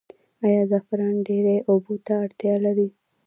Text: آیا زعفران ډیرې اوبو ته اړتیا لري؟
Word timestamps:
آیا 0.45 0.63
زعفران 0.71 1.15
ډیرې 1.27 1.57
اوبو 1.69 1.93
ته 2.05 2.13
اړتیا 2.23 2.55
لري؟ 2.65 2.87